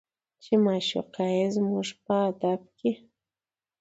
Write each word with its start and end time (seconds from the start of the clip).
چې 0.43 0.53
معشوقه 0.65 1.27
زموږ 1.55 1.87
په 2.05 2.13
ادب 2.29 2.61
کې 2.77 2.91